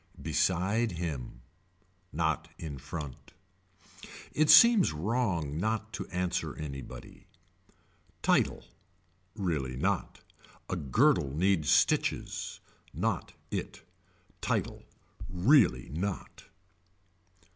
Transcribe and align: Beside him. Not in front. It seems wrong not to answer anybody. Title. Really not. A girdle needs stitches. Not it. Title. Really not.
Beside 0.19 0.93
him. 0.93 1.41
Not 2.11 2.47
in 2.57 2.79
front. 2.79 3.33
It 4.33 4.49
seems 4.49 4.93
wrong 4.93 5.59
not 5.59 5.93
to 5.93 6.07
answer 6.07 6.55
anybody. 6.57 7.27
Title. 8.23 8.65
Really 9.35 9.77
not. 9.77 10.21
A 10.71 10.75
girdle 10.75 11.29
needs 11.31 11.69
stitches. 11.69 12.59
Not 12.95 13.33
it. 13.51 13.87
Title. 14.41 14.81
Really 15.29 15.89
not. 15.93 16.45